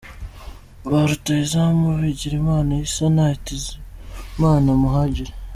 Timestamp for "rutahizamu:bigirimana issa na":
1.09-3.23